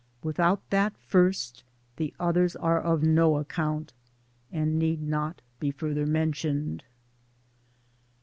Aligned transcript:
Without 0.23 0.67
that 0.71 0.97
first 0.97 1.63
the 1.97 2.11
others 2.19 2.55
are 2.55 2.81
of 2.81 3.03
no 3.03 3.37
account, 3.37 3.93
and 4.51 4.79
need 4.79 4.99
not 4.99 5.43
be 5.59 5.69
further 5.69 6.07
mentioned. 6.07 6.83